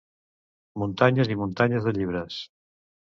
Muntanyes 0.83 1.31
i 1.35 1.37
muntanyes 1.43 1.87
de 1.89 1.95
llibres. 1.99 2.39